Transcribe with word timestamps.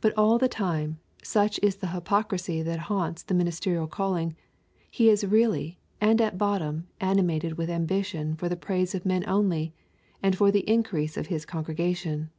But 0.00 0.16
all 0.16 0.38
the 0.38 0.46
time, 0.46 1.00
such 1.20 1.58
is 1.64 1.74
the 1.78 1.88
hypocrisy 1.88 2.62
that 2.62 2.78
haunts 2.86 3.24
the 3.24 3.34
ministerial 3.34 3.88
calling, 3.88 4.36
he 4.88 5.08
is 5.10 5.26
really 5.26 5.80
and 6.00 6.20
at 6.20 6.38
bottom 6.38 6.86
animated 7.00 7.58
with 7.58 7.68
ambition 7.68 8.36
for 8.36 8.48
the 8.48 8.54
praise 8.54 8.94
of 8.94 9.04
men 9.04 9.24
only, 9.28 9.74
and 10.22 10.36
for 10.38 10.52
the 10.52 10.62
increase 10.70 11.16
of 11.16 11.26
his 11.26 11.44
congregation. 11.44 12.30